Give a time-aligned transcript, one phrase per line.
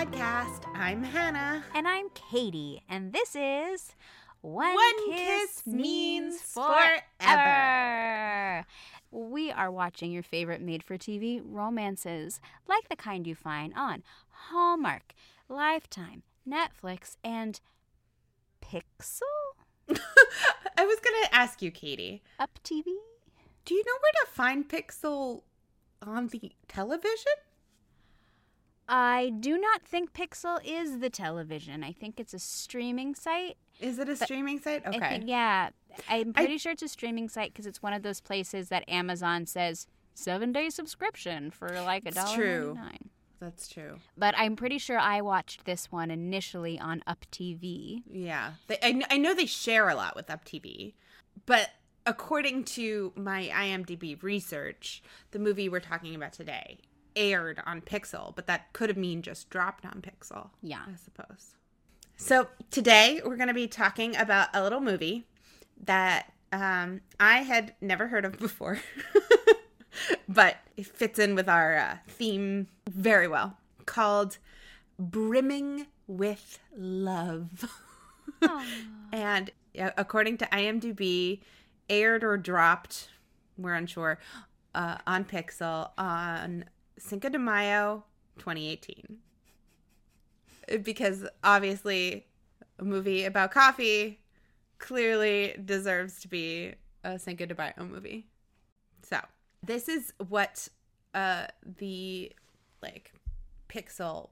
[0.00, 0.76] Welcome to the podcast.
[0.76, 1.62] I'm Hannah.
[1.74, 3.94] And I'm Katie, and this is
[4.40, 7.02] One, One Kiss, Kiss Means Means Forever.
[7.20, 8.66] Forever.
[9.10, 14.02] We are watching your favorite made for TV romances, like the kind you find on
[14.30, 15.12] Hallmark,
[15.50, 17.60] Lifetime, Netflix, and
[18.62, 19.20] PixL?
[20.78, 22.84] I was going to ask you, Katie, Up TV?
[23.66, 25.42] do you know where to find PixL
[26.00, 27.34] on the television?
[28.92, 31.84] I do not think PixL is the television.
[31.84, 33.56] I think it's a streaming site.
[33.78, 34.84] Is it a streaming site?
[34.84, 34.98] Okay.
[34.98, 35.70] I think, yeah,
[36.08, 39.46] I'm pretty sure it's a streaming site because it's one of those places that Amazon
[39.46, 42.74] says seven day subscription for like a dollar true.
[42.74, 43.10] nine.
[43.38, 44.00] That's true.
[44.18, 48.02] But I'm pretty sure I watched this one initially on Up TV.
[48.10, 48.54] Yeah.
[48.66, 50.94] They, I, I know they share a lot with UpTV,
[51.46, 51.70] but
[52.06, 56.80] according to my IMDb research, the movie we're talking about today
[57.20, 60.48] aired on PixL, but that could have mean just dropped on PixL.
[60.62, 60.80] Yeah.
[60.86, 61.54] I suppose.
[62.16, 65.26] So today we're going to be talking about a little movie
[65.84, 68.80] that um, I had never heard of before,
[70.28, 73.58] but it fits in with our uh, theme very well.
[73.86, 74.38] Called
[74.98, 77.70] "Brimming with Love,"
[79.12, 79.50] and
[79.96, 81.40] according to IMDb,
[81.88, 83.08] aired or dropped,
[83.56, 84.18] we're unsure,
[84.74, 86.64] uh, on PixL on
[87.00, 88.04] Cinco de Mayo,
[88.38, 89.18] 2018
[90.82, 92.26] because obviously
[92.78, 94.20] a movie about coffee
[94.78, 98.26] clearly deserves to be a Cinco de Mayo movie.
[99.02, 99.18] So
[99.64, 100.68] this is what
[101.14, 101.46] uh
[101.78, 102.32] the
[102.82, 103.12] like
[103.68, 104.30] PixL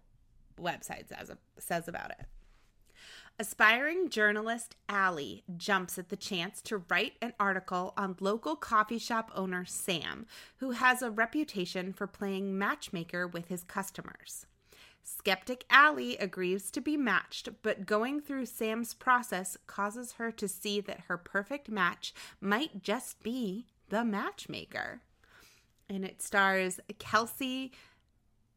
[0.61, 2.27] website says says about it.
[3.41, 9.31] Aspiring journalist Allie jumps at the chance to write an article on local coffee shop
[9.33, 10.27] owner Sam,
[10.57, 14.47] who has a reputation for playing matchmaker with his customers.
[15.05, 20.81] Skeptic Allie agrees to be matched, but going through Sam's process causes her to see
[20.81, 25.01] that her perfect match might just be the matchmaker.
[25.89, 27.71] And it stars Kelsey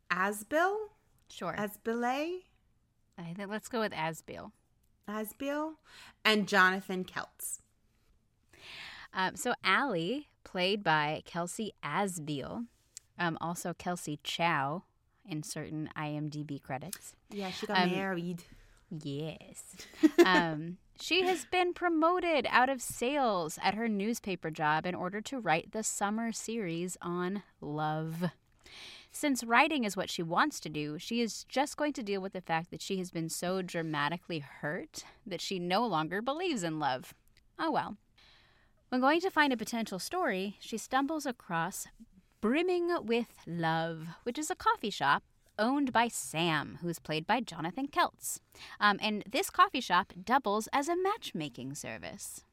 [0.10, 0.76] Asbill,
[1.30, 1.56] Sure.
[1.56, 2.42] Asbille,
[3.20, 4.52] I think let's go with Asbiel.
[5.12, 5.74] Asbiel,
[6.24, 7.60] and Jonathan Keltz.
[9.14, 12.68] Um, so Allie, played by Kelsey Asbiel,
[13.20, 14.84] um, also Kelsey Chow
[15.28, 17.14] in certain IMDb credits.
[17.30, 18.44] Yeah, she got Um, married.
[18.90, 19.64] Yes.
[20.26, 25.40] um, she has been promoted out of sales at her newspaper job in order to
[25.40, 28.32] write the summer series on love.
[29.12, 32.34] Since writing is what she wants to do, she is just going to deal with
[32.34, 36.80] the fact that she has been so dramatically hurt that she no longer believes in
[36.80, 37.14] love.
[37.60, 37.98] Oh well.
[38.90, 41.88] When going to find a potential story, she stumbles across
[42.40, 45.24] Brimming with Love, which is a coffee shop
[45.60, 48.40] owned by Sam, who's played by Jonathan Keltz.
[48.80, 52.44] Um, and this coffee shop doubles as a matchmaking service.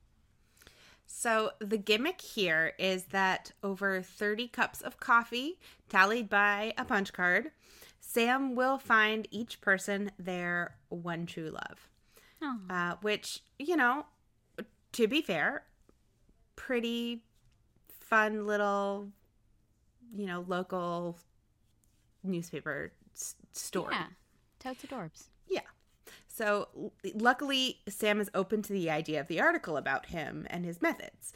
[1.11, 5.59] So the gimmick here is that over 30 cups of coffee,
[5.89, 7.51] tallied by a punch card,
[7.99, 11.89] Sam will find each person their one true love.
[12.43, 12.59] Oh.
[12.71, 14.05] Uh, which, you know,
[14.93, 15.65] to be fair,
[16.57, 17.25] pretty
[18.01, 19.09] fun little,
[20.15, 21.19] you know, local
[22.23, 23.95] newspaper s- story.
[23.95, 24.07] Yeah,
[24.61, 25.25] totes adorbs.
[26.39, 30.65] So l- luckily, Sam is open to the idea of the article about him and
[30.65, 31.33] his methods.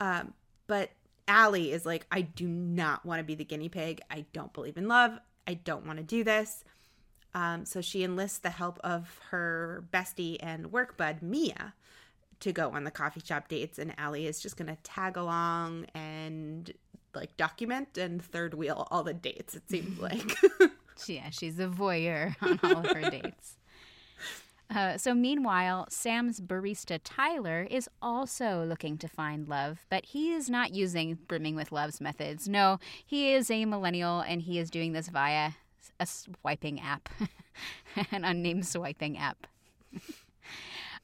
[0.00, 0.32] Um,
[0.66, 0.90] but
[1.28, 4.00] Allie is like, I do not want to be the guinea pig.
[4.10, 5.18] I don't believe in love.
[5.46, 6.64] I don't want to do this.
[7.34, 11.74] Um, so she enlists the help of her bestie and work bud, Mia,
[12.40, 13.78] to go on the coffee shop dates.
[13.78, 16.72] And Allie is just going to tag along and
[17.14, 20.34] like document and third wheel all the dates, it seems like.
[21.06, 23.56] Yeah, she's a voyeur on all of her dates.
[24.74, 30.50] Uh, so, meanwhile, Sam's barista Tyler is also looking to find love, but he is
[30.50, 32.48] not using Brimming with Love's methods.
[32.48, 35.52] No, he is a millennial and he is doing this via
[36.00, 37.08] a swiping app,
[38.10, 39.46] an unnamed swiping app.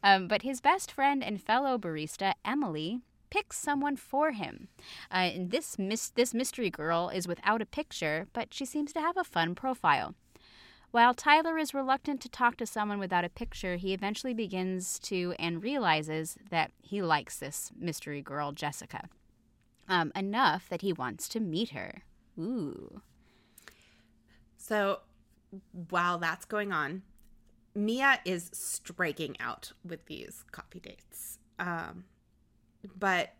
[0.02, 3.00] um, but his best friend and fellow barista, Emily,
[3.30, 4.68] picks someone for him.
[5.10, 9.00] Uh, and this, mis- this mystery girl is without a picture, but she seems to
[9.00, 10.14] have a fun profile.
[10.92, 15.34] While Tyler is reluctant to talk to someone without a picture, he eventually begins to
[15.38, 19.08] and realizes that he likes this mystery girl, Jessica,
[19.88, 22.02] um, enough that he wants to meet her.
[22.38, 23.00] Ooh.
[24.58, 25.00] So
[25.88, 27.02] while that's going on,
[27.74, 31.38] Mia is striking out with these coffee dates.
[31.58, 32.04] Um,
[32.98, 33.32] but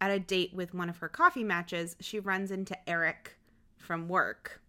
[0.00, 3.36] at a date with one of her coffee matches, she runs into Eric
[3.76, 4.62] from work.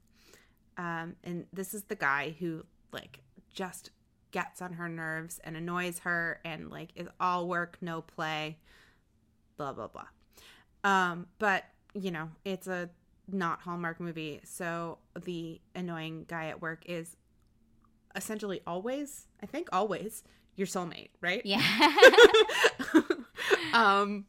[0.77, 3.19] Um, and this is the guy who like
[3.53, 3.91] just
[4.31, 8.57] gets on her nerves and annoys her and like is all work, no play,
[9.57, 10.07] blah blah blah.
[10.83, 12.89] Um, but you know, it's a
[13.31, 17.17] not Hallmark movie, so the annoying guy at work is
[18.15, 20.23] essentially always, I think always
[20.55, 21.41] your soulmate, right?
[21.45, 21.61] Yeah.
[23.73, 24.25] um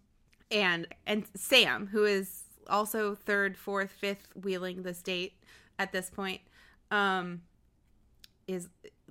[0.51, 5.35] and and Sam, who is also third, fourth, fifth wheeling the state
[5.79, 6.41] at this point,
[6.91, 7.43] um
[8.47, 8.69] is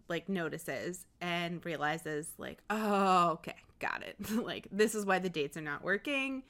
[0.10, 4.16] like notices and realizes like, oh, okay, got it.
[4.44, 6.44] like this is why the dates are not working.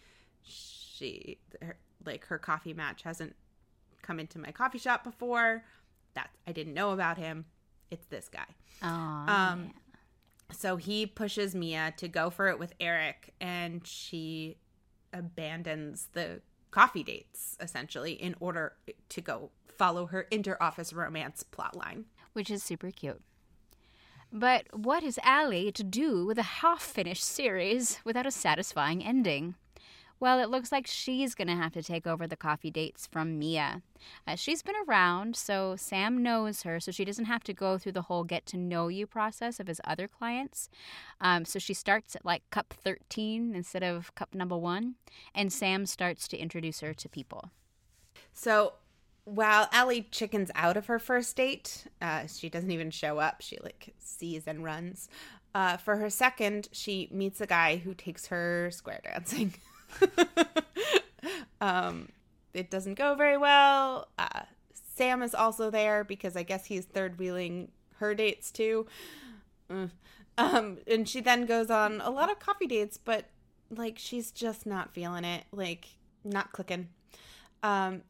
[0.44, 3.36] She her, like her coffee match hasn't
[4.02, 5.64] come into my coffee shop before.
[6.14, 7.46] That I didn't know about him.
[7.92, 8.46] It's this guy.
[8.82, 9.72] Oh, Um,
[10.52, 14.58] So he pushes Mia to go for it with Eric, and she
[15.14, 16.42] abandons the
[16.72, 18.74] coffee dates essentially in order
[19.10, 22.06] to go follow her inter-office romance plotline.
[22.34, 23.20] which is super cute.
[24.32, 29.56] But what is Allie to do with a half finished series without a satisfying ending?
[30.20, 33.38] Well, it looks like she's going to have to take over the coffee dates from
[33.38, 33.84] Mia.
[34.28, 37.92] Uh, she's been around, so Sam knows her, so she doesn't have to go through
[37.92, 40.70] the whole get to know you process of his other clients.
[41.22, 44.96] Um, so she starts at like cup 13 instead of cup number one,
[45.36, 47.52] and Sam starts to introduce her to people.
[48.34, 48.74] So
[49.26, 53.42] while Allie chickens out of her first date, uh, she doesn't even show up.
[53.42, 55.10] She like sees and runs.
[55.54, 59.54] Uh, for her second, she meets a guy who takes her square dancing.
[61.62, 62.10] um,
[62.54, 64.08] it doesn't go very well.
[64.18, 64.42] Uh,
[64.96, 68.88] Sam is also there because I guess he's third wheeling her dates too.
[69.72, 69.92] Mm.
[70.38, 73.26] Um, and she then goes on a lot of coffee dates, but
[73.70, 75.88] like she's just not feeling it, like
[76.24, 76.90] not clicking.
[77.64, 78.04] Um,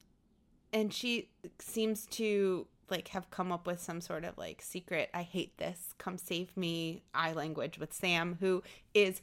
[0.73, 1.29] and she
[1.59, 5.93] seems to like have come up with some sort of like secret i hate this
[5.97, 8.63] come save me eye language with sam who
[8.93, 9.21] is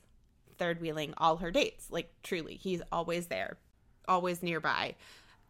[0.59, 1.87] third wheeling all her dates.
[1.91, 3.59] Like truly he's always there
[4.07, 4.95] always nearby.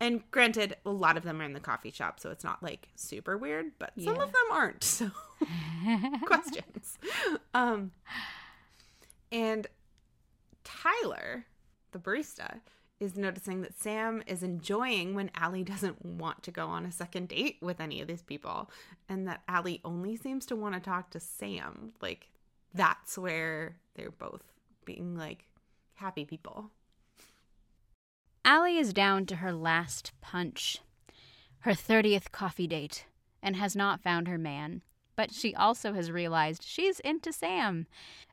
[0.00, 2.88] And granted a lot of them are in the coffee shop so it's not like
[2.94, 5.10] super weird but some of them aren't so
[6.26, 6.98] questions.
[7.52, 7.92] Um
[9.30, 9.66] and
[10.64, 11.46] tyler
[11.92, 12.60] the barista
[13.00, 17.28] is noticing that Sam is enjoying when Allie doesn't want to go on a second
[17.28, 18.70] date with any of these people,
[19.08, 21.92] and that Allie only seems to want to talk to Sam.
[22.00, 22.28] Like,
[22.72, 24.42] that's where they're both
[24.84, 25.46] being like
[25.94, 26.70] happy people.
[28.44, 30.80] Allie is down to her last punch,
[31.60, 33.06] her 30th coffee date,
[33.42, 34.82] and has not found her man.
[35.16, 37.86] But she also has realized she's into Sam.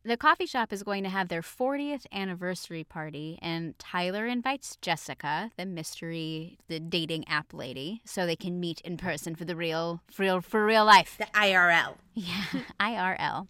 [0.03, 5.51] The coffee shop is going to have their 40th anniversary party, and Tyler invites Jessica,
[5.57, 10.01] the mystery, the dating app lady, so they can meet in person for the real,
[10.09, 11.17] for real, for real life.
[11.19, 11.97] The IRL.
[12.15, 12.45] Yeah,
[12.79, 13.47] IRL.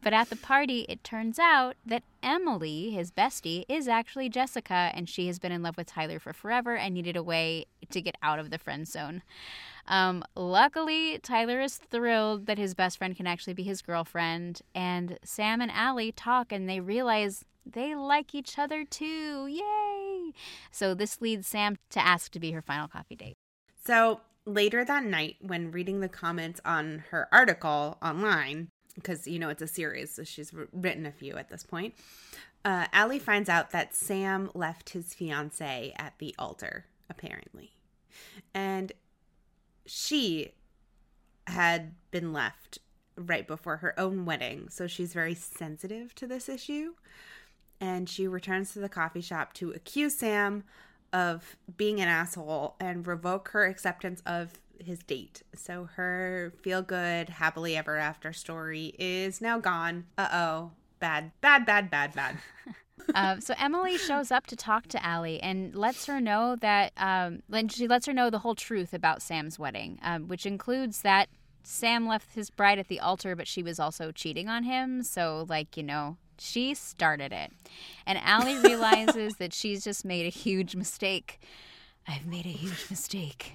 [0.00, 5.08] But at the party, it turns out that Emily, his bestie, is actually Jessica, and
[5.08, 8.16] she has been in love with Tyler for forever and needed a way to get
[8.22, 9.22] out of the friend zone.
[9.88, 15.18] Um, luckily, Tyler is thrilled that his best friend can actually be his girlfriend, and
[15.24, 19.46] Sam and Allie talk and they realize they like each other too.
[19.46, 20.32] Yay!
[20.70, 23.34] So this leads Sam to ask to be her final coffee date.
[23.84, 29.48] So later that night, when reading the comments on her article online, because you know
[29.48, 31.94] it's a series, so she's written a few at this point,
[32.64, 37.72] uh, Allie finds out that Sam left his fiance at the altar, apparently.
[38.52, 38.92] And
[39.88, 40.52] she
[41.46, 42.78] had been left
[43.16, 46.94] right before her own wedding, so she's very sensitive to this issue.
[47.80, 50.64] And she returns to the coffee shop to accuse Sam
[51.12, 55.42] of being an asshole and revoke her acceptance of his date.
[55.54, 60.06] So her feel good, happily ever after story is now gone.
[60.16, 60.70] Uh oh.
[61.00, 62.38] Bad, bad, bad, bad, bad.
[63.14, 67.42] Um, so Emily shows up to talk to Allie and lets her know that um,
[67.68, 71.28] she lets her know the whole truth about Sam's wedding, um, which includes that
[71.62, 75.02] Sam left his bride at the altar, but she was also cheating on him.
[75.02, 77.52] So, like you know, she started it,
[78.06, 81.40] and Allie realizes that she's just made a huge mistake.
[82.06, 83.52] I've made a huge mistake.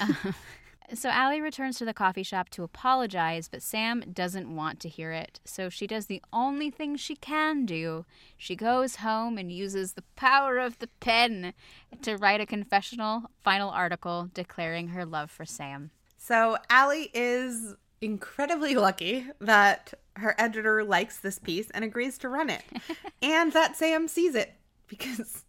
[0.00, 0.12] Uh,
[0.94, 5.12] so Allie returns to the coffee shop to apologize, but Sam doesn't want to hear
[5.12, 5.40] it.
[5.44, 8.04] So she does the only thing she can do.
[8.36, 11.54] She goes home and uses the power of the pen
[12.02, 15.90] to write a confessional final article declaring her love for Sam.
[16.16, 22.50] So Allie is incredibly lucky that her editor likes this piece and agrees to run
[22.50, 22.62] it,
[23.22, 24.54] and that Sam sees it
[24.88, 25.44] because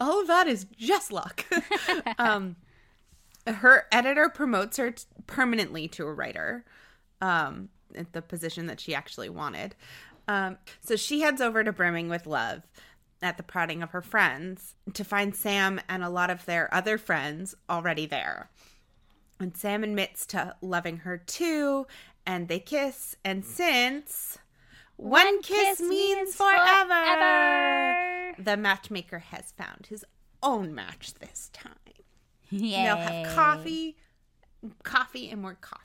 [0.00, 1.44] all of that is just luck.
[2.18, 2.56] um,
[3.46, 4.94] her editor promotes her
[5.26, 6.64] permanently to a writer,
[7.20, 9.74] um, at the position that she actually wanted.
[10.28, 12.62] Um, so she heads over to Brimming with Love
[13.22, 16.98] at the prodding of her friends to find Sam and a lot of their other
[16.98, 18.50] friends already there.
[19.38, 21.86] And Sam admits to loving her too,
[22.26, 23.16] and they kiss.
[23.24, 24.38] And since
[24.96, 28.34] one, kiss, means forever, forever.
[28.38, 30.04] the matchmaker has found his
[30.42, 31.74] own match this time.
[32.50, 32.70] Yay.
[32.84, 33.96] They'll have coffee,
[34.82, 35.84] coffee, and more coffee.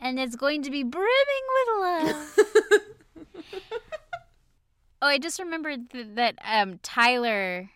[0.00, 1.08] And it's going to be brimming
[1.54, 2.38] with love.
[5.02, 7.70] oh, I just remembered th- that um, Tyler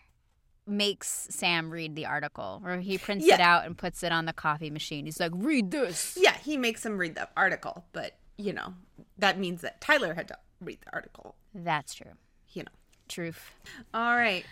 [0.67, 4.35] makes Sam read the article, or he prints it out and puts it on the
[4.35, 5.07] coffee machine.
[5.07, 6.19] He's like, read this.
[6.21, 8.75] Yeah, he makes him read the article, but you know
[9.17, 11.35] that means that Tyler had to read the article.
[11.55, 12.12] That's true.
[12.53, 12.71] You know.
[13.09, 13.55] Truth.
[13.95, 14.45] All right.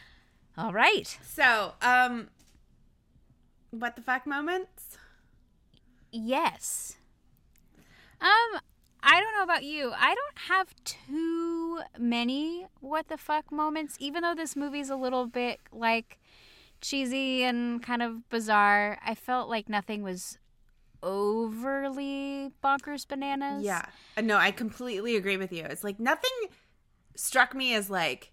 [0.56, 1.18] All right.
[1.22, 2.28] So, um,
[3.70, 4.98] what the fuck moments?
[6.12, 6.96] Yes.
[8.20, 8.60] Um,
[9.02, 9.92] I don't know about you.
[9.94, 15.26] I don't have too many what the fuck moments, even though this movie's a little
[15.26, 16.18] bit like
[16.80, 18.98] cheesy and kind of bizarre.
[19.04, 20.38] I felt like nothing was
[21.02, 23.62] overly bonkers bananas.
[23.62, 23.84] Yeah.
[24.16, 25.64] Uh, No, I completely agree with you.
[25.64, 26.30] It's like nothing
[27.14, 28.32] struck me as like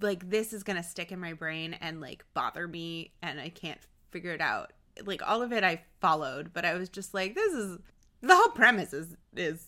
[0.00, 3.50] like this is going to stick in my brain and like bother me and I
[3.50, 3.80] can't
[4.14, 4.72] figure it out.
[5.04, 7.78] Like all of it I followed, but I was just like this is
[8.22, 9.66] the whole premise is is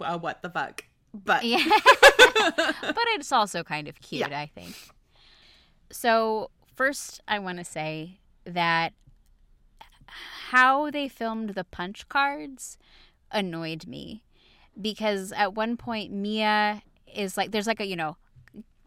[0.00, 0.84] uh, what the fuck.
[1.12, 1.64] But Yeah.
[1.66, 4.38] but it's also kind of cute, Yeah.
[4.38, 4.76] I think.
[5.90, 8.92] So, first, I want to say that
[10.50, 12.78] how they filmed the punch cards
[13.32, 14.22] annoyed me
[14.80, 18.16] because at one point, Mia is like, there's like a, you know,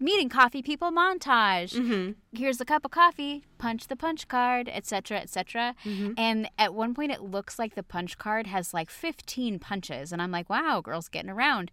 [0.01, 1.73] meeting coffee people montage.
[1.73, 2.15] Mhm.
[2.33, 5.75] Here's a cup of coffee, punch the punch card, etc., etc.
[5.85, 6.15] Mhm.
[6.17, 10.11] And at one point, it looks like the punch card has like 15 punches.
[10.11, 11.71] And I'm like, wow, girl's getting around.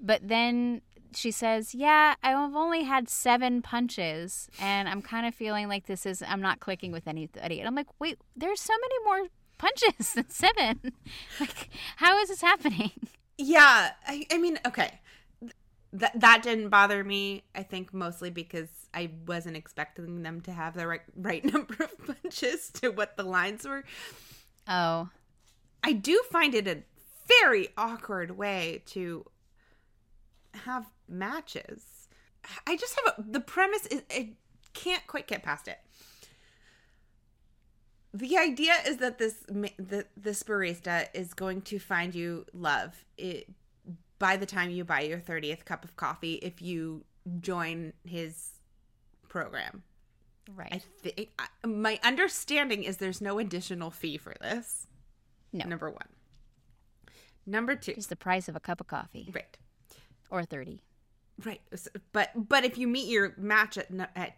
[0.00, 0.82] But then
[1.14, 4.48] she says, yeah, I've only had seven punches.
[4.60, 7.58] And I'm kind of feeling like this is, I'm not clicking with anybody.
[7.58, 10.80] And I'm like, wait, there's so many more punches than seven.
[11.40, 12.92] like, how is this happening?
[13.38, 15.00] Yeah, I, I mean, okay.
[15.92, 17.42] That that didn't bother me.
[17.54, 22.22] I think mostly because I wasn't expecting them to have the right right number of
[22.22, 23.84] punches to what the lines were.
[24.68, 25.08] Oh,
[25.82, 26.82] I do find it a
[27.42, 29.24] very awkward way to
[30.64, 32.08] have matches.
[32.66, 34.30] I just have a, the premise is I
[34.74, 35.78] can't quite get past it.
[38.12, 43.48] The idea is that this the, this barista is going to find you love it,
[44.20, 47.04] by the time you buy your 30th cup of coffee if you
[47.40, 48.50] join his
[49.28, 49.82] program.
[50.54, 50.72] right.
[50.72, 51.30] I think
[51.66, 54.86] my understanding is there's no additional fee for this.
[55.52, 55.64] No.
[55.66, 55.98] Number 1.
[57.46, 57.92] Number 2.
[57.96, 59.58] It's the price of a cup of coffee Right.
[60.30, 60.80] or 30.
[61.44, 61.60] Right.
[62.12, 64.36] But but if you meet your match at at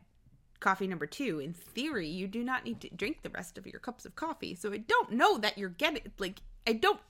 [0.61, 3.81] coffee number 2, in theory, you do not need to drink the rest of your
[3.81, 4.55] cups of coffee.
[4.55, 7.01] So I don't know that you're getting like I don't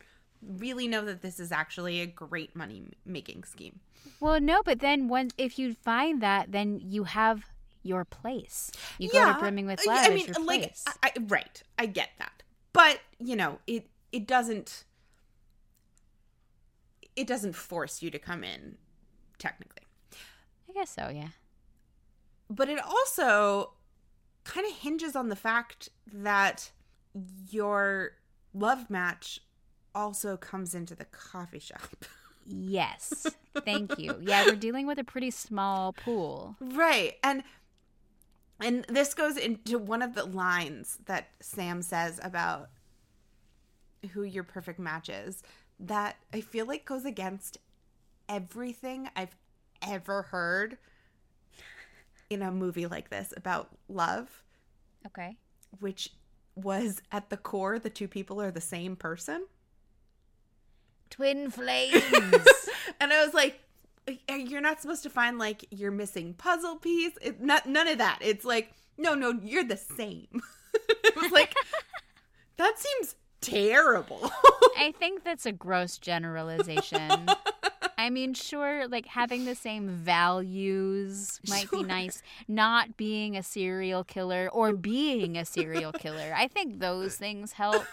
[0.44, 3.80] really know that this is actually a great money making scheme.
[4.20, 7.44] Well, no, but then when if you find that, then you have
[7.84, 8.70] your place.
[8.98, 10.06] You go to brimming with uh, love.
[10.06, 10.84] I mean, your like, place.
[10.86, 14.84] I, I, right, I get that, but you know, it it doesn't
[17.14, 18.76] it doesn't force you to come in,
[19.38, 19.86] technically,
[20.68, 21.08] I guess so.
[21.08, 21.28] Yeah.
[22.50, 23.72] but it also
[24.44, 26.70] kind of hinges on the fact that
[27.50, 28.12] your
[28.54, 29.40] love match
[29.94, 31.80] also comes into the coffee shop.
[32.44, 33.28] Yes.
[33.64, 34.16] Thank you.
[34.20, 36.56] Yeah, we're dealing with a pretty small pool.
[36.60, 37.14] Right.
[37.22, 37.44] And
[38.60, 42.68] and this goes into one of the lines that Sam says about
[44.12, 45.44] who your perfect match is
[45.78, 47.58] that I feel like goes against
[48.28, 49.36] everything I've
[49.80, 50.78] ever heard
[52.28, 54.42] in a movie like this about love,
[55.06, 55.36] Okay.
[55.78, 56.10] which
[56.56, 59.46] was at the core the two people are the same person.
[61.12, 62.02] Twin flames.
[63.00, 63.60] and I was like,
[64.08, 67.12] eh, eh, you're not supposed to find like your missing puzzle piece.
[67.20, 68.18] It, not none of that.
[68.22, 70.40] It's like, no, no, you're the same.
[70.88, 71.54] it was like,
[72.56, 74.32] that seems terrible.
[74.78, 77.28] I think that's a gross generalization.
[77.98, 82.22] I mean, sure, like having the same values might be nice.
[82.48, 86.32] Not being a serial killer or being a serial killer.
[86.34, 87.84] I think those things help.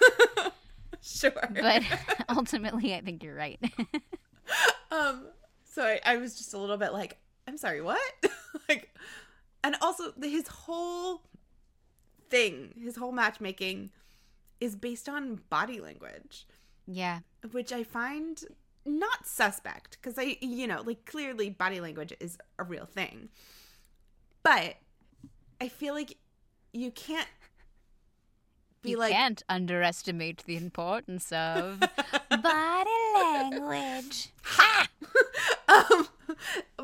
[1.22, 1.84] sure, But
[2.30, 3.60] ultimately, I think you're right.
[4.92, 5.28] um,
[5.64, 8.02] so I, I was just a little bit like, I'm sorry, what?
[8.68, 8.96] like,
[9.64, 11.22] and also his whole
[12.30, 13.92] thing, his whole matchmaking
[14.60, 16.46] is based on body language,
[16.86, 17.20] Yeah.
[17.52, 18.44] which I find
[18.86, 23.30] not suspect because I, you know, like clearly body language is a real thing.
[24.44, 24.76] But
[25.62, 26.18] I feel like
[26.74, 27.28] you can't
[28.82, 31.80] be you like, can't underestimate the importance of
[32.30, 34.30] body language.
[35.68, 36.08] um,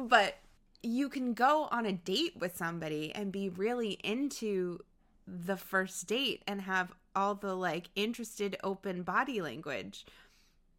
[0.08, 0.38] but
[0.84, 4.80] you can go on a date with somebody and be really into
[5.28, 10.06] the first date and have all the like interested open body language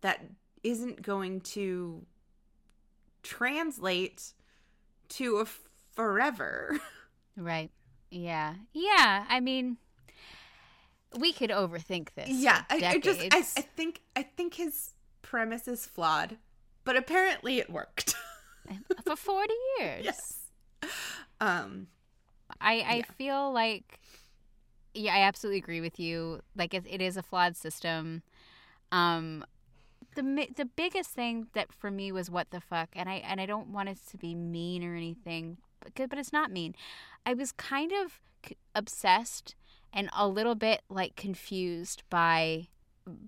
[0.02, 0.24] that
[0.62, 2.04] isn't going to
[3.22, 4.32] translate
[5.08, 5.46] to a
[5.94, 6.78] forever.
[7.38, 7.70] Right.
[8.10, 8.54] Yeah.
[8.72, 9.26] Yeah.
[9.28, 9.76] I mean,
[11.18, 12.28] we could overthink this.
[12.28, 14.90] yeah, I, I just I, I think I think his
[15.22, 16.36] premise is flawed,
[16.84, 18.14] but apparently it worked.
[19.04, 20.04] for 40 years.
[20.04, 20.38] yes.
[21.40, 21.88] Um
[22.60, 23.02] I, I Yeah.
[23.18, 23.98] feel like,
[24.94, 26.40] yeah, I absolutely agree with you.
[26.56, 28.22] Like, it, it is a flawed system.
[28.92, 29.44] Um,
[30.14, 33.46] the the biggest thing that for me was what the fuck, and I and I
[33.46, 36.74] don't want it to be mean or anything, but but it's not mean.
[37.26, 38.20] I was kind of
[38.74, 39.54] obsessed
[39.96, 42.68] and a little bit like confused by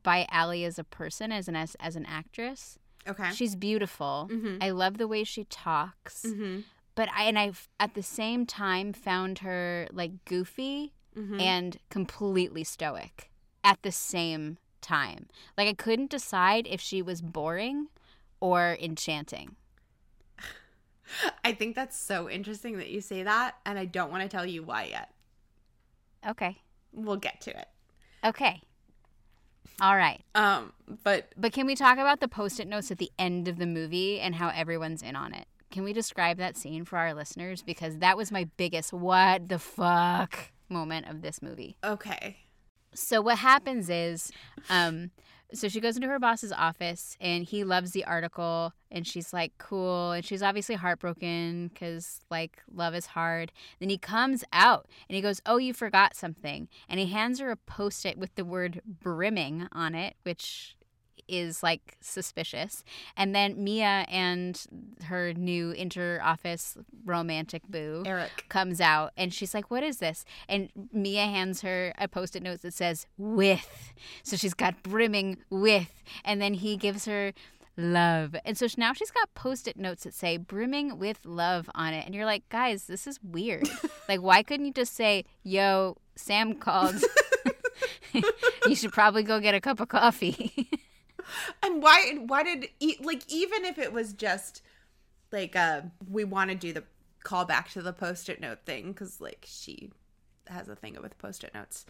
[0.04, 2.78] by Allie as a person, as an as, as an actress.
[3.08, 3.30] okay.
[3.32, 4.28] She's beautiful.
[4.30, 4.58] Mhm.
[4.62, 6.64] I love the way she talks Mhm.
[6.94, 11.40] but I and I at the same time found her like goofy Mhm.
[11.40, 13.30] and completely stoic
[13.64, 15.28] at the same time.
[15.56, 17.88] Like I couldn't decide if she was boring
[18.40, 19.56] or enchanting.
[21.44, 24.44] I think that's so interesting that you say that, and I don't want to tell
[24.46, 25.10] you why yet.
[26.26, 26.58] Okay.
[26.92, 27.68] We'll get to it.
[28.25, 28.62] Okay.
[29.80, 30.20] All right.
[30.34, 30.72] Um,
[31.04, 34.20] but But can we talk about the post-it notes at the end of the movie
[34.20, 35.46] and how everyone's in on it?
[35.70, 39.59] Can we describe that scene for our listeners because that was my biggest what the
[39.59, 41.76] fuck moment of this movie.
[41.83, 42.38] okay.
[42.94, 44.33] So what happens is,
[44.70, 45.11] um,
[45.52, 49.52] so she goes into her boss's office and he loves the article and she's like,
[49.58, 50.12] cool.
[50.12, 53.52] And she's obviously heartbroken because like love is hard.
[53.80, 56.68] Then he comes out and he goes, oh, you forgot something.
[56.88, 60.76] And he hands her a post it with the word brimming on it, which
[61.28, 62.84] is like suspicious.
[63.16, 64.60] And then Mia and
[65.04, 68.46] her new inter office romantic boo Eric.
[68.48, 70.24] comes out and she's like, What is this?
[70.48, 73.92] And Mia hands her a post it note that says, With.
[74.22, 76.02] So she's got brimming with.
[76.24, 77.32] And then he gives her
[77.76, 78.34] love.
[78.44, 82.04] And so now she's got post it notes that say brimming with love on it.
[82.06, 83.68] And you're like, Guys, this is weird.
[84.08, 86.96] like, why couldn't you just say, Yo, Sam called?
[88.66, 90.68] you should probably go get a cup of coffee.
[91.62, 92.14] And why?
[92.26, 94.62] Why did e- like even if it was just
[95.32, 96.84] like uh we want to do the
[97.24, 99.90] call back to the post-it note thing because like she
[100.48, 101.84] has a thing with post-it notes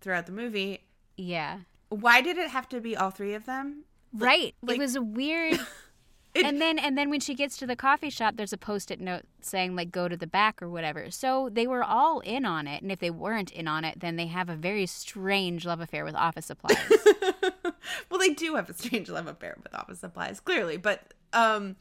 [0.00, 0.80] throughout the movie.
[1.16, 1.60] yeah.
[1.90, 3.84] Why did it have to be all three of them?
[4.12, 4.54] Right.
[4.62, 5.60] like- it was a weird
[6.34, 9.00] It- and then and then when she gets to the coffee shop there's a post-it
[9.00, 11.08] note saying like go to the back or whatever.
[11.10, 14.16] So they were all in on it and if they weren't in on it then
[14.16, 16.76] they have a very strange love affair with office supplies.
[18.10, 21.76] well, they do have a strange love affair with office supplies, clearly, but um,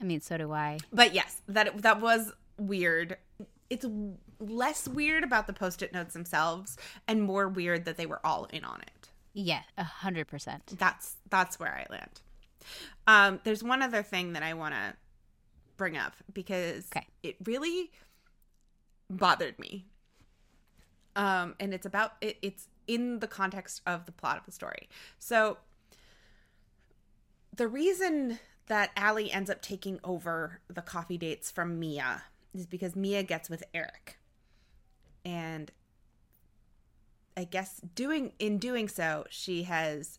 [0.00, 0.78] I mean, so do I.
[0.92, 3.16] but yes, that that was weird.
[3.70, 3.86] It's
[4.38, 6.76] less weird about the post-it notes themselves,
[7.08, 9.08] and more weird that they were all in on it.
[9.32, 10.74] Yeah, a hundred percent.
[10.78, 12.20] That's that's where I land.
[13.06, 14.94] Um, there's one other thing that I want to
[15.76, 17.06] bring up because Okay.
[17.22, 17.90] it really
[19.10, 19.86] bothered me.
[21.16, 24.88] Um, and it's about it, it's in the context of the plot of the story.
[25.18, 25.58] So
[27.54, 32.96] the reason that Allie ends up taking over the coffee dates from Mia is because
[32.96, 34.18] Mia gets with Eric.
[35.24, 35.70] And
[37.36, 40.18] I guess doing in doing so, she has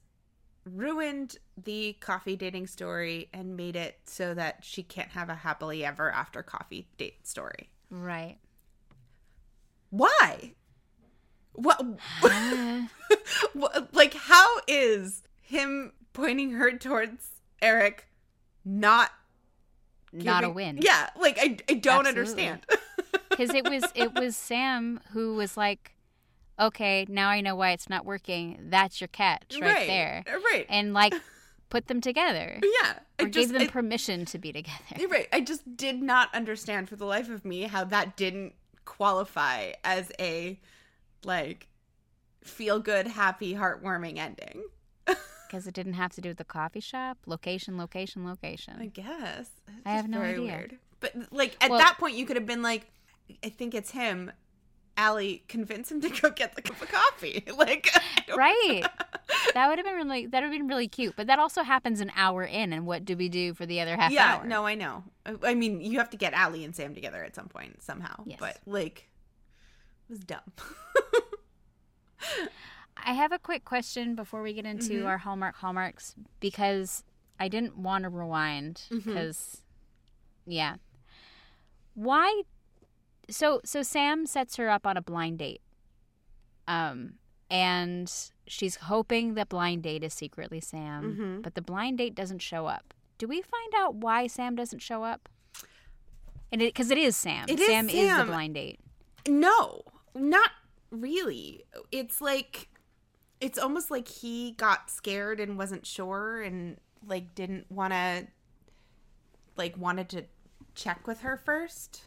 [0.66, 5.86] ruined the coffee dating story and made it so that she can't have a happily
[5.86, 7.70] ever after coffee date story.
[7.90, 8.38] Right.
[9.92, 10.54] Why?
[11.56, 11.82] What?
[13.54, 17.28] what like how is him pointing her towards
[17.62, 18.08] Eric
[18.64, 19.12] not
[20.12, 20.80] Not a win.
[20.82, 22.48] Yeah, like I I don't Absolutely.
[22.48, 22.66] understand.
[23.30, 25.94] Because it was it was Sam who was like,
[26.58, 28.58] okay, now I know why it's not working.
[28.70, 30.66] That's your catch right, there, Right.
[30.70, 31.14] and like
[31.70, 33.00] put them together yeah.
[33.20, 34.78] I or gave them I- permission to be together.
[34.98, 35.28] You're right.
[35.34, 38.54] I just did not understand for the life of me how that didn't
[38.86, 40.58] qualify as a
[41.26, 41.68] like
[42.44, 44.64] feel good, happy, heartwarming ending.
[45.48, 47.20] Because it didn't have to do with the coffee shop.
[47.28, 48.78] Location, location, location.
[48.80, 49.48] I guess.
[49.68, 50.42] It's I have no idea.
[50.42, 50.78] Weird.
[51.00, 52.88] But like at Well- that point you could have been like
[53.44, 54.32] I think it's him
[54.98, 57.44] Allie convince him to go get the cup of coffee.
[57.58, 57.90] Like,
[58.36, 58.82] Right.
[59.54, 61.14] that would have been really that would have been really cute.
[61.16, 63.96] But that also happens an hour in and what do we do for the other
[63.96, 64.46] half yeah, hour?
[64.48, 65.04] no, I know.
[65.28, 68.24] I- I mean, you have to get Allie and Sam together at some point somehow.
[68.26, 68.40] Yes.
[68.40, 69.08] But like,
[70.10, 70.40] it was dumb.
[72.98, 75.06] I have a quick question before we get into Mhm.
[75.06, 77.04] our Hallmark hallmarks because
[77.40, 79.62] I didn't want to rewind because
[80.46, 80.76] yeah.
[81.94, 82.44] Why
[83.30, 85.62] so so Sam sets her up on a blind date.
[86.68, 87.16] Um
[87.50, 88.12] and
[88.48, 91.44] she's hoping the blind date is secretly Sam, Mhm.
[91.44, 92.94] but the blind date doesn't show up.
[93.18, 95.30] Do we find out why Sam doesn't show up?
[96.52, 97.46] And it because it is Sam.
[97.50, 98.80] It is Sam is the blind date.
[99.28, 100.52] no, not
[101.02, 101.64] really.
[101.92, 102.70] It's like,
[103.42, 106.78] it's almost like he got scared and wasn't sure and
[107.08, 108.28] like didn't want to,
[109.58, 110.24] like, wanted to
[110.74, 112.02] check with her first.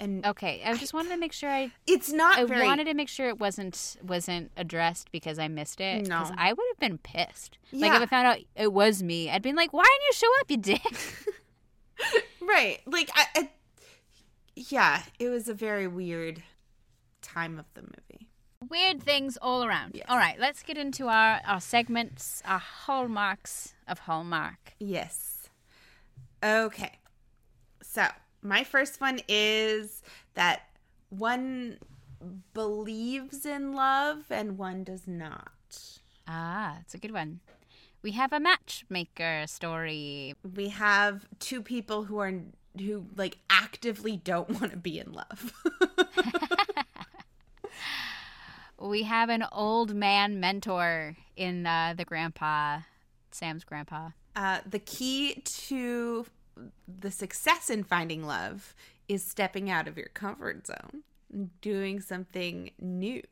[0.00, 2.64] And Okay, I just wanted to make sure I it's not I very.
[2.64, 6.04] wanted to make sure it wasn't wasn't addressed because I missed it.
[6.04, 6.36] Because No.
[6.38, 7.58] I would have been pissed.
[7.72, 10.40] Like if I found out it was me, I'd been like, "Why didn't you show
[10.40, 12.78] up, you dick?" right.
[12.86, 13.50] Like, I, I.
[14.54, 16.44] Yeah, it was a very weird
[17.28, 18.28] time of the movie.
[18.68, 19.92] Weird things all around.
[19.94, 20.06] Yes.
[20.08, 24.74] All right, let's get into our our segments, our hallmarks of Hallmark.
[24.80, 25.48] Yes.
[26.42, 26.92] Okay.
[27.82, 28.06] So,
[28.42, 30.02] my first one is
[30.34, 30.62] that
[31.10, 31.78] one
[32.52, 35.52] believes in love and one does not.
[36.26, 37.40] Ah, it's a good one.
[38.02, 40.34] We have a matchmaker story.
[40.54, 42.32] We have two people who are
[42.78, 45.52] who like actively don't want to be in love.
[48.80, 52.80] We have an old man mentor in uh, the grandpa,
[53.30, 54.10] Sam's grandpa.
[54.36, 56.26] uh, the key to
[56.86, 58.74] the success in finding love
[59.08, 61.02] is stepping out of your comfort zone,
[61.60, 63.22] doing something new.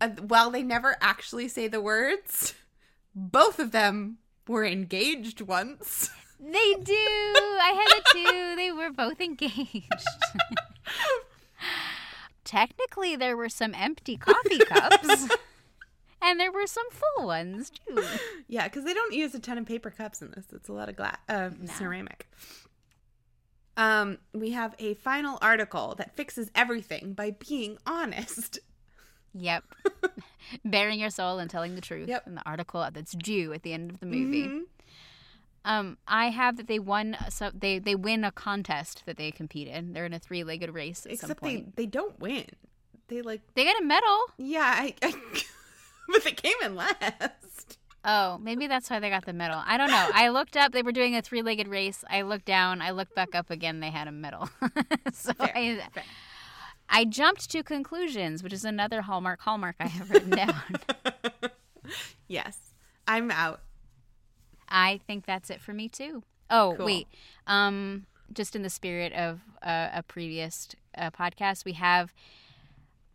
[0.00, 2.54] Uh, while they never actually say the words,
[3.14, 6.10] both of them were engaged once.
[6.38, 6.92] They do.
[6.94, 8.56] I had it too.
[8.56, 9.90] They were both engaged.
[12.46, 15.28] Technically, there were some empty coffee cups,
[16.22, 18.02] and there were some full ones too.
[18.48, 20.46] yeah, because they don't use a ton of paper cups in this.
[20.54, 22.28] It's a lot of glass, uh, ceramic.
[23.76, 28.58] Um, we have a final article that fixes everything by being honest.
[29.34, 29.64] Yep.
[30.64, 32.26] Bearing your soul and telling the truth Yep.
[32.26, 34.44] in the article that's due at the end of the movie.
[34.46, 34.60] Mhm.
[35.66, 37.16] Um, I have that they won.
[37.28, 39.92] So they they win a contest that they compete in.
[39.92, 42.46] They're in a three legged race at some Except they they don't win.
[43.08, 44.18] They like They get a medal.
[44.38, 45.12] yeah, I, I
[46.08, 47.78] but they came in last.
[48.04, 49.60] Oh, maybe that's why they got the medal.
[49.66, 50.08] I don't know.
[50.14, 50.70] I looked up.
[50.70, 52.04] They were doing a three legged race.
[52.08, 52.80] I looked down.
[52.80, 53.80] I looked back up again.
[53.80, 54.48] They had a medal.
[55.12, 56.04] so Fair, I, fair.
[56.88, 60.62] I jumped to conclusions, which is another hallmark hallmark I have written down.
[62.28, 62.56] yes,
[63.08, 63.60] I'm out.
[64.68, 66.22] I think that's it for me too.
[66.50, 66.86] Oh Cool.
[66.86, 67.08] wait,
[67.46, 72.12] um, just in the spirit of uh, a previous uh, podcast, we have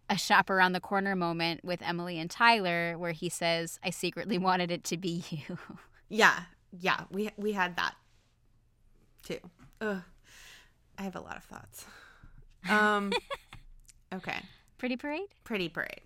[0.09, 4.37] a shop around the corner moment with Emily and Tyler, where he says, "I secretly
[4.49, 5.57] wanted it to be you."
[6.09, 6.41] Yeah,
[6.77, 7.95] yeah, we we had that
[9.23, 9.39] too.
[9.79, 10.01] Ugh,
[10.97, 11.85] I have a lot of thoughts.
[12.69, 13.11] Um,
[14.13, 14.39] okay,
[14.77, 15.29] Pretty parade.
[15.45, 16.01] pretty parade.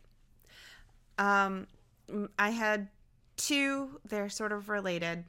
[1.17, 1.67] Um,
[2.37, 2.89] I had
[3.37, 3.99] two.
[4.07, 5.23] They're sort of related,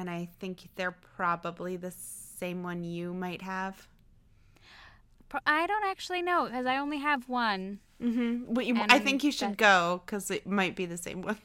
[0.00, 3.86] and I think they're probably the same one you might have.
[5.46, 7.78] I don't actually know because I only have one.
[8.02, 8.58] Mm-hmm.
[8.60, 11.36] You, I think you should go because it might be the same one.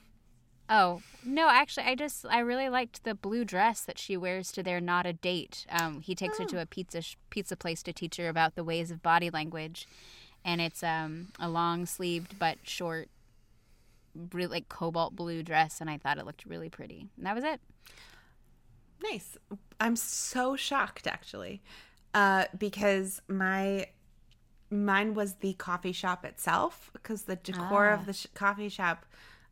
[0.68, 4.64] Oh no, actually, I just I really liked the blue dress that she wears to
[4.64, 5.68] their not a date.
[5.70, 8.64] Um, he takes her to a pizza sh- pizza place to teach her about the
[8.64, 9.88] ways of body language,
[10.44, 13.10] and it's um a long sleeved but short,
[14.32, 17.10] really like cobalt blue dress, and I thought it looked really pretty.
[17.16, 17.62] And that was it.
[19.12, 19.38] Nice.
[19.80, 21.62] I'm so shocked actually,
[22.14, 23.88] uh, because my
[24.72, 27.94] mine was the coffee shop itself because the decor Ah.
[27.94, 29.06] of the sh- coffee shop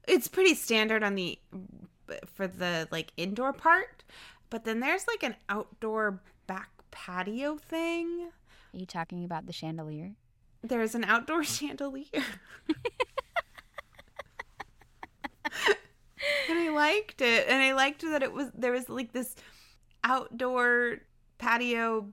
[0.08, 1.40] it's pretty standard on the
[2.26, 4.04] for the like indoor part,
[4.50, 8.30] but then there's like an outdoor back patio thing.
[8.74, 10.16] Are you talking about the chandelier?
[10.62, 12.06] There's an outdoor chandelier.
[16.50, 17.48] and I liked it.
[17.48, 19.36] And I liked that it was there was like this
[20.04, 21.00] outdoor
[21.38, 22.10] patio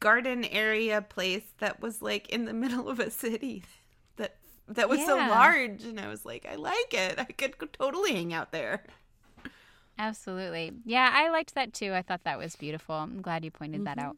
[0.00, 3.64] garden area place that was like in the middle of a city
[4.16, 4.36] that
[4.68, 7.18] that was so large and I was like, I like it.
[7.18, 8.84] I could totally hang out there.
[9.98, 10.72] Absolutely.
[10.84, 11.92] Yeah, I liked that too.
[11.94, 12.94] I thought that was beautiful.
[12.94, 14.02] I'm glad you pointed that Mhm.
[14.02, 14.16] out.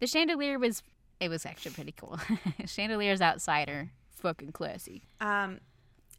[0.00, 0.82] The chandelier was
[1.20, 2.16] it was actually pretty cool.
[2.66, 5.02] Chandelier's outsider, fucking classy.
[5.20, 5.58] Um,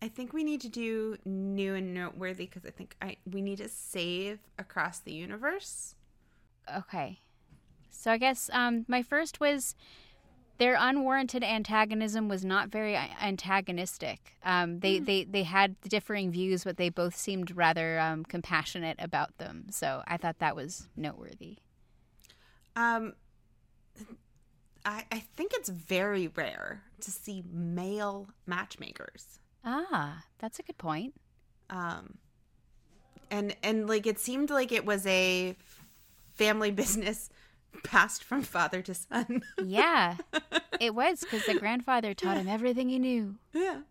[0.02, 3.58] I think we need to do new and noteworthy because I think I we need
[3.58, 5.96] to save across the universe.
[6.74, 7.20] Okay.
[7.90, 9.76] So I guess um, my first was
[10.60, 14.38] their unwarranted antagonism was not very antagonistic.
[14.44, 19.38] Um, they, they they had differing views, but they both seemed rather um, compassionate about
[19.38, 19.68] them.
[19.72, 21.58] So I thought that was noteworthy.
[22.76, 23.14] Um,
[24.86, 29.39] I I think it's very rare to see male matchmakers.
[29.64, 31.14] Ah, that's a good point.
[31.70, 32.18] Um,
[33.30, 35.56] and and like it seemed like it was a
[36.34, 37.30] family business
[37.84, 39.44] passed from father to son.
[39.64, 40.18] Yeah,
[40.80, 43.36] it was because the grandfather taught him everything he knew.
[43.54, 43.82] yeah.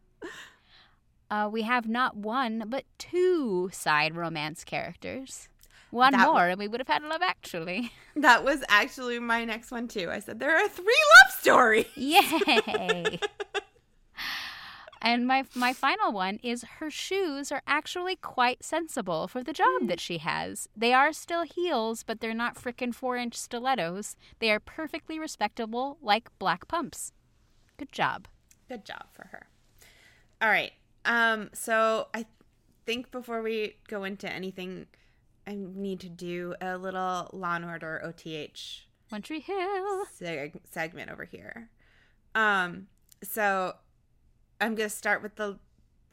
[1.31, 5.49] Uh, we have not one, but two side romance characters.
[5.91, 7.93] One That- more, and we would have had Love Actually.
[8.17, 10.11] That was actually my next one too.
[10.11, 10.85] I said there are three
[11.23, 11.87] love stories.
[11.95, 13.21] Yay!
[15.01, 19.87] And my my final one is her shoes are actually quite sensible for the job
[19.89, 20.69] that she has.
[20.77, 24.17] They are still heels, but they're not frickin' four inch stilettos.
[24.39, 27.13] They are perfectly respectable, like black pumps.
[27.77, 28.29] Good job.
[28.69, 29.47] Good job for her.
[30.43, 30.73] All right.
[31.05, 32.27] Um so I
[32.87, 34.87] think before we go into anything
[35.47, 40.05] I need to do a little Law and Order OTH Tree Hill.
[40.21, 41.71] seg- segment over here.
[42.35, 42.89] Um
[43.23, 43.75] so
[44.61, 45.59] I'm going to start with the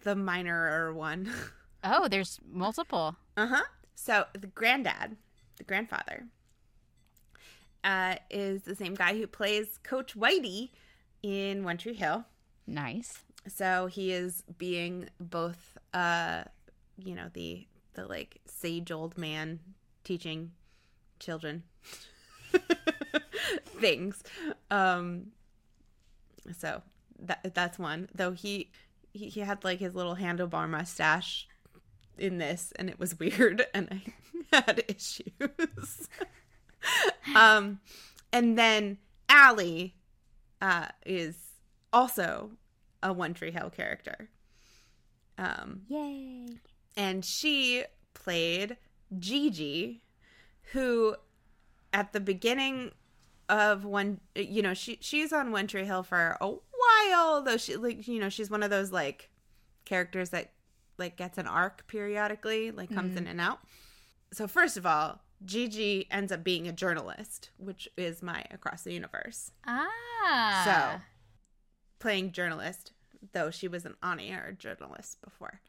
[0.03, 1.31] the minor one.
[1.87, 3.15] Oh, there's multiple.
[3.37, 3.61] Uh-huh.
[3.93, 5.17] So the granddad,
[5.57, 6.25] the grandfather,
[7.83, 10.71] uh, is the same guy who plays Coach Whitey
[11.21, 12.25] in One Tree Hill.
[12.65, 13.19] Nice.
[13.47, 16.45] So he is being both uh
[16.97, 19.59] you know, the the like sage old man
[20.03, 20.53] teaching
[21.19, 21.61] children
[23.79, 24.23] things.
[24.71, 25.27] Um
[26.57, 26.81] so
[27.19, 28.09] that that's one.
[28.13, 28.71] Though he
[29.13, 31.47] he, he had like his little handlebar mustache
[32.17, 34.01] in this and it was weird and
[34.51, 36.09] I had issues.
[37.35, 37.79] um
[38.31, 38.97] and then
[39.29, 39.95] Allie
[40.61, 41.37] uh is
[41.91, 42.51] also
[43.01, 44.29] a One Tree Hill character.
[45.37, 46.45] Um Yay.
[46.95, 48.77] and she played
[49.19, 50.01] Gigi,
[50.71, 51.15] who
[51.93, 52.91] at the beginning
[53.47, 56.53] of one, you know, she she's on One Tree Hill for a
[57.09, 59.29] while, though she like you know she's one of those like
[59.85, 60.51] characters that
[60.97, 63.59] like gets an arc periodically, like comes in and out.
[64.33, 68.93] So first of all, Gigi ends up being a journalist, which is my Across the
[68.93, 69.51] Universe.
[69.67, 70.61] Ah.
[70.65, 71.01] So,
[71.99, 72.93] playing journalist,
[73.33, 75.59] though she was an on-air journalist before.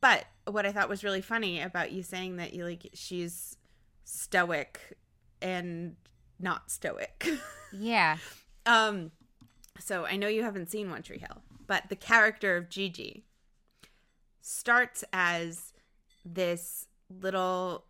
[0.00, 3.56] But what I thought was really funny about you saying that you like she's
[4.04, 4.80] stoic
[5.42, 5.96] and
[6.38, 7.26] not stoic.
[7.70, 8.16] Yeah.
[8.64, 9.10] um
[9.78, 13.24] so I know you haven't seen One Tree Hill, but the character of Gigi
[14.40, 15.72] starts as
[16.24, 17.84] this little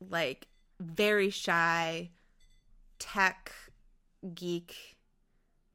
[0.00, 0.48] like
[0.80, 2.10] very shy
[2.98, 3.52] tech
[4.34, 4.96] geek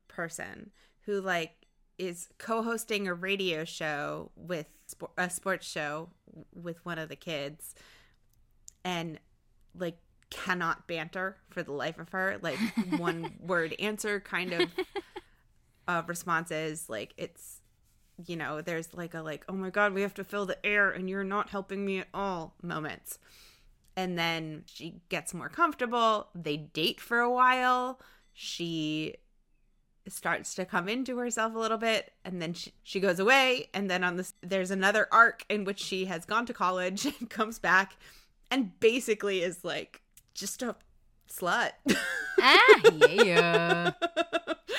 [0.07, 1.51] person who like
[1.97, 4.67] is co-hosting a radio show with
[5.17, 6.09] a sports show
[6.53, 7.75] with one of the kids
[8.83, 9.19] and
[9.77, 9.97] like
[10.29, 12.57] cannot banter for the life of her like
[12.97, 14.69] one word answer kind of
[15.87, 17.61] uh responses like it's
[18.25, 20.89] you know there's like a like oh my god we have to fill the air
[20.89, 23.19] and you're not helping me at all moments.
[23.97, 26.27] And then she gets more comfortable.
[26.35, 27.99] They date for a while.
[28.33, 29.15] She
[30.07, 33.69] starts to come into herself a little bit and then she, she goes away.
[33.73, 37.29] And then on this there's another arc in which she has gone to college and
[37.29, 37.95] comes back
[38.51, 40.01] and basically is like
[40.33, 40.75] just a
[41.31, 41.71] slut.
[42.37, 43.91] Ah, yeah.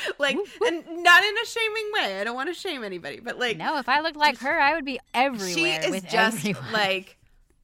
[0.18, 3.56] like and not in a shaming way i don't want to shame anybody but like
[3.56, 6.72] No, if I looked like her, I would be everywhere she is with just everyone.
[6.72, 7.16] like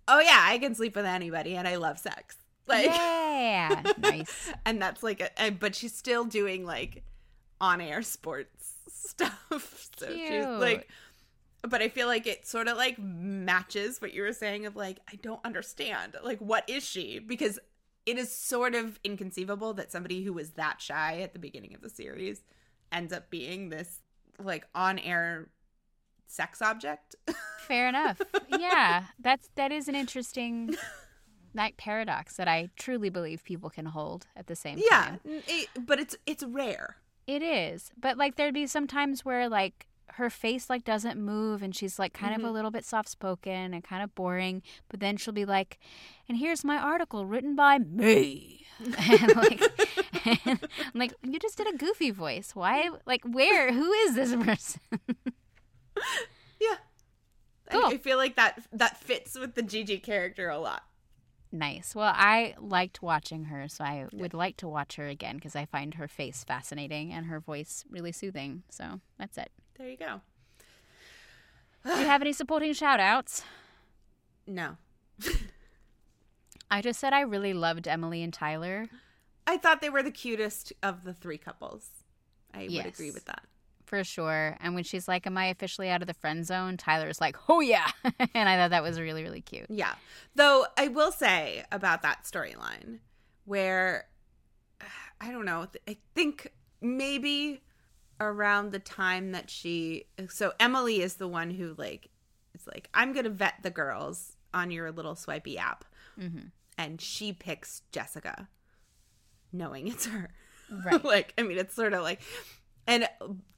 [0.09, 2.37] oh yeah i can sleep with anybody and i love sex
[2.69, 4.53] like yeah, nice.
[4.65, 7.03] and that's like a, but she's still doing like
[7.61, 10.49] on-air sports stuff so she's Cute.
[10.61, 10.89] like
[11.63, 14.99] but i feel like it sort of like matches what you were saying of like
[15.13, 17.59] i don't understand like what is she because
[18.07, 21.81] it is sort of inconceivable that somebody who was that shy at the beginning of
[21.83, 22.43] the series
[22.91, 24.01] ends up being this
[24.39, 25.49] like on-air
[26.27, 27.15] sex object
[27.61, 28.21] Fair enough.
[28.49, 30.75] Yeah, that's that is an interesting
[31.55, 35.21] like paradox that I truly believe people can hold at the same yeah time.
[35.25, 37.93] n- it- but it's it's rare It is.
[37.97, 39.87] But like there'd be some times where like
[40.17, 42.53] her face like doesn't move and she's like kind of a Mhm.
[42.53, 44.63] little bit soft spoken and kind of boring.
[44.89, 45.79] But then she'll be like,
[46.29, 48.67] and here's my article written by me.
[48.81, 49.61] and like,
[50.47, 52.53] and I'm like, you just did a goofy voice.
[52.55, 52.91] Why?
[53.07, 53.73] Like, where?
[53.73, 54.81] Who is this person?
[56.61, 56.77] Yeah.
[56.77, 56.77] I-
[57.71, 57.87] Cool.
[57.87, 60.83] I, feel like that that fits with the Gigi character a lot.
[61.51, 61.95] nice.
[61.95, 65.65] Well, I liked watching her, so I would like to watch her again because I
[65.65, 68.63] find her face fascinating and her voice really soothing.
[68.71, 69.51] So that's it.
[69.83, 70.21] There you go.
[71.85, 73.43] Do you have any supporting shout outs?
[74.47, 74.77] No.
[76.71, 78.87] I just said I really loved Emily and Tyler.
[79.45, 81.89] I thought they were the cutest of the three couples.
[82.55, 82.85] I Yes.
[82.85, 83.43] would agree with that.
[83.85, 84.57] For sure.
[84.61, 86.77] And when she's like, Am I officially out of the friend zone?
[86.77, 87.89] Tyler's like, Oh, yeah.
[88.05, 89.67] and I thought that was really, really cute.
[89.69, 89.95] Yeah.
[90.37, 93.01] Though I will say about that storyline
[93.47, 94.07] where
[95.21, 97.63] I don't know, I think maybe
[98.31, 102.09] around the time that she so Emily is the one who like
[102.55, 105.85] is like I'm going to vet the girls on your little swipey app
[106.19, 106.39] hmm
[106.79, 108.49] and she picks Jessica
[109.53, 110.31] knowing it's her.
[110.71, 111.05] Right.
[111.15, 112.21] like I mean it's sort of like
[112.87, 113.09] and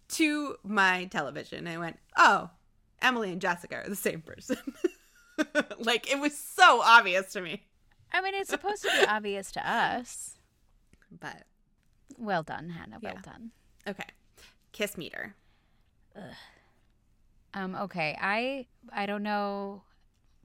[0.09, 2.50] to my television I went, "Oh,
[3.00, 4.59] Emily and Jessica are the same person."
[5.79, 7.64] like it was so obvious to me.
[8.12, 10.37] I mean, it's supposed to be obvious to us.
[11.11, 11.44] But
[12.18, 12.98] Well done, Hannah.
[13.03, 13.20] Well Yeah.
[13.22, 13.50] done.
[13.88, 14.07] okay.
[14.75, 15.35] Kiss meter.
[17.55, 19.83] Um, okay, I I don't know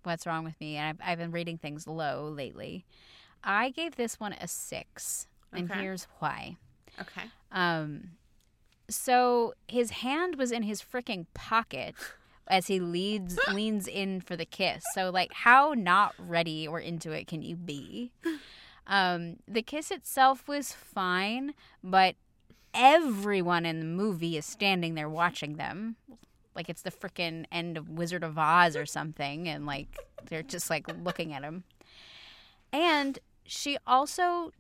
[0.04, 2.86] what's wrong with me, and I've, I've been rating things low lately.
[3.44, 5.82] I gave this one a six, and Okay.
[5.82, 6.58] here's why.
[7.02, 7.30] Okay.
[7.52, 8.12] Um,
[8.89, 11.96] so his hand was in his freaking pocket
[12.48, 14.84] as he leads leans in for the kiss.
[14.94, 18.12] So like, how not ready or into it can you be?
[18.92, 22.15] Um, the kiss itself was fine, but
[22.73, 25.95] everyone in the movie is standing there watching them.
[26.55, 30.69] Like it's the freaking end of Wizard of Oz or something, and like they're just
[30.69, 31.63] like looking at him.
[32.71, 34.51] And she also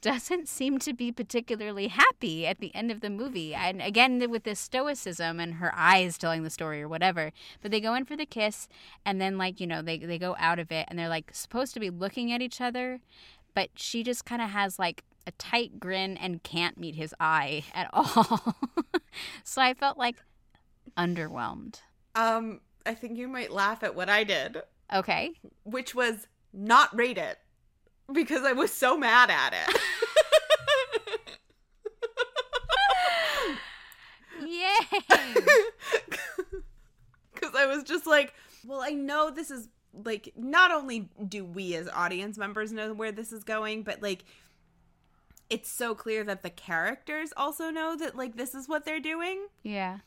[0.00, 3.54] doesn't seem to be particularly happy at the end of the movie.
[3.54, 7.32] And again, with this stoicism and her eyes telling the story or whatever.
[7.60, 8.68] But they go in for the kiss,
[9.04, 11.74] and then, like, you know, they, they go out of it and they're like supposed
[11.74, 13.00] to be looking at each other.
[13.54, 17.62] But she just kind of has like a tight grin and can't meet his eye
[17.74, 18.54] at all.
[19.44, 20.16] so I felt like
[20.96, 21.80] underwhelmed.
[22.14, 24.62] Um I think you might laugh at what I did,
[24.92, 25.32] Okay.
[25.64, 27.38] which was not rate it
[28.10, 29.80] because I was so mad at it.
[34.46, 35.00] Yay!
[37.34, 38.34] Because I was just like,
[38.66, 39.68] well, I know this is
[40.04, 44.24] like, not only do we as audience members know where this is going, but like,
[45.50, 49.46] it's so clear that the characters also know that like this is what they're doing.
[49.62, 49.98] yeah.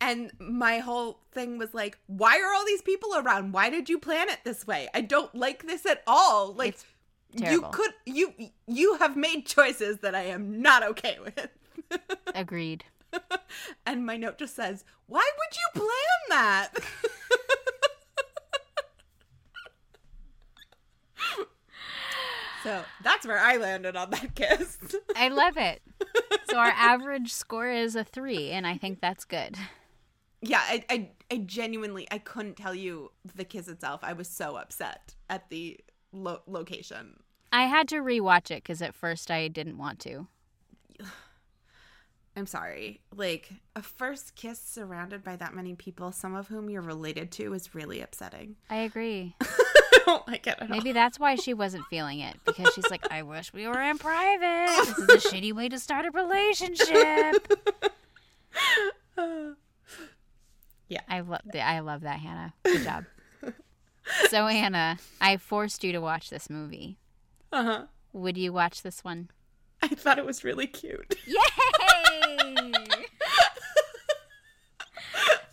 [0.00, 3.52] And my whole thing was like, why are all these people around?
[3.52, 4.88] Why did you plan it this way?
[4.92, 6.52] I don't like this at all.
[6.54, 6.84] Like, It's
[7.32, 8.34] you could, you,
[8.66, 11.48] you have made choices that I am not okay with.
[12.34, 12.82] Agreed.
[13.86, 16.70] and my note just says, "Why would you plan that?"
[22.62, 24.78] so that's where I landed on that kiss.
[25.16, 25.82] I love it.
[26.48, 29.56] So our average score is a three, and I think that's good.
[30.40, 34.00] yeah, I, I, I genuinely, I couldn't tell you the kiss itself.
[34.02, 35.78] I was so upset at the
[36.12, 37.20] lo- location.
[37.52, 40.26] I had to rewatch it because at first I didn't want to.
[42.36, 43.00] I'm sorry.
[43.14, 47.52] Like a first kiss surrounded by that many people, some of whom you're related to,
[47.52, 48.56] is really upsetting.
[48.70, 49.36] I agree.
[50.26, 50.68] Like it at all.
[50.68, 53.98] Maybe that's why she wasn't feeling it because she's like, I wish we were in
[53.98, 54.86] private.
[54.86, 57.52] This is a shitty way to start a relationship.
[60.88, 61.00] Yeah.
[61.08, 62.54] I love I love that, Hannah.
[62.64, 63.04] Good job.
[64.28, 66.98] So Hannah, I forced you to watch this movie.
[67.52, 67.84] Uh huh.
[68.12, 69.30] Would you watch this one?
[69.82, 71.16] I thought it was really cute.
[71.26, 71.34] Yay!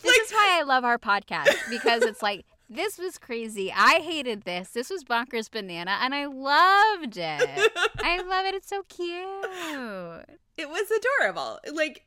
[0.02, 3.72] this is why I love our podcast because it's like this was crazy.
[3.76, 4.70] I hated this.
[4.70, 7.72] This was bonkers banana, and I loved it.
[8.00, 8.56] I love it.
[8.56, 10.26] It's so cute.
[10.58, 11.60] it was adorable.
[11.74, 12.06] Like,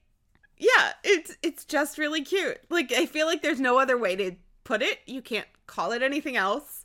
[0.58, 2.58] yeah, it's it's just really cute.
[2.70, 4.32] Like, I feel like there's no other way to
[4.64, 5.00] put it.
[5.06, 6.84] You can't call it anything else.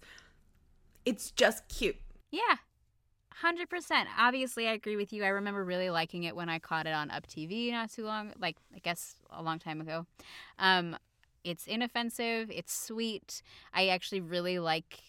[1.06, 1.98] It's just cute.
[2.32, 2.56] Yeah.
[3.44, 4.06] 100%.
[4.18, 5.24] Obviously, I agree with you.
[5.24, 8.34] I remember really liking it when I caught it on Up TV not too long,
[8.40, 10.06] like I guess a long time ago.
[10.58, 10.98] Um
[11.48, 13.42] it's inoffensive, it's sweet.
[13.74, 15.00] I actually really like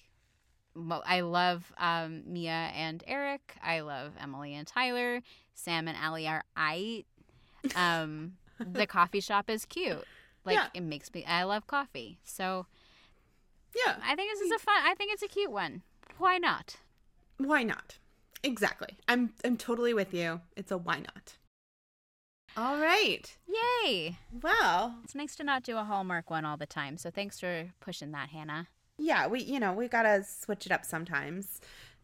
[1.05, 3.57] I love um, Mia and Eric.
[3.63, 5.23] I love Emily and Tyler.
[5.55, 7.05] Sam and Ali are I.
[7.75, 10.05] Um, the coffee shop is cute.
[10.45, 10.69] Like Yeah.
[10.75, 12.21] it makes me I love coffee.
[12.25, 12.67] So
[13.75, 13.97] Yeah.
[14.05, 15.83] I think this is a fun I think it's a cute one.
[16.19, 16.77] Why not?
[17.39, 17.99] Why not?
[18.45, 18.99] Exactly.
[19.09, 20.43] I'm I'm totally with you.
[20.57, 21.38] It's a why not.
[22.59, 23.37] All right.
[23.85, 24.19] Yay!
[24.43, 26.97] Well, It's nice to not do a Hallmark one all the time.
[26.97, 28.67] So thanks for pushing that, Hannah.
[28.99, 31.61] yeah, we you know, we got to switch it up sometimes.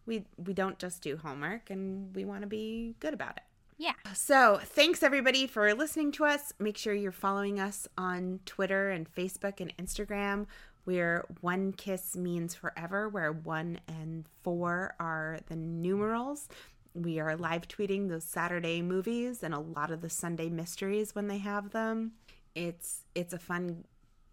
[0.07, 3.43] We we don't just do Hallmark and we want to be good about it.
[3.79, 3.95] Yeah.
[4.15, 6.53] So, thanks everybody for listening to us.
[6.61, 10.47] Make sure you're following us on Twitter and Facebook and Instagram.
[10.87, 16.47] We're One Kiss Means Forever, where one and four are the numerals.
[16.95, 21.27] We are live tweeting those Saturday movies and a lot of the Sunday mysteries when
[21.27, 22.13] they have them.
[22.55, 23.85] It's it's a fun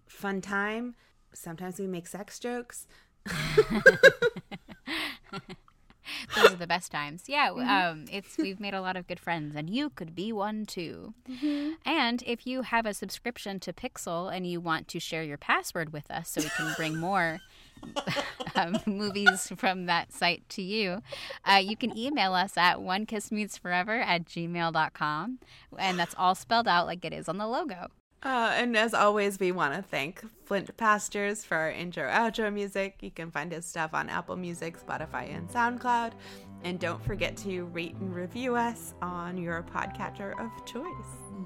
[0.07, 0.93] fun time.
[1.33, 2.85] Sometimes we make sex jokes.
[6.35, 7.23] Those are the best times.
[7.27, 10.65] Yeah, um, it's we've made a lot of good friends, and you could be one
[10.65, 11.13] too.
[11.85, 15.93] And if you have a subscription to PixL and you want to share your password
[15.93, 17.39] with us, so we can bring more
[18.55, 21.01] um, movies from that site to you,
[21.45, 25.39] uh, you can email us at onekissmeansforever at gmail.com.
[25.77, 27.87] and that's all spelled out like it is on the logo.
[28.23, 32.97] Uh, and as always, we want to thank Flint Pastures for our intro outro music.
[33.01, 36.11] You can find his stuff on Apple Music, Spotify, and SoundCloud.
[36.63, 40.85] And don't forget to rate and review us on your podcatcher of choice.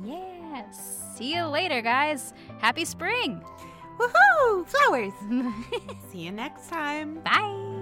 [0.03, 1.01] Yes.
[1.17, 2.33] See you later, guys.
[2.59, 3.41] Happy spring.
[3.97, 4.65] Woohoo!
[4.67, 5.13] Flowers!
[6.11, 7.19] See you next time.
[7.21, 7.74] Bye.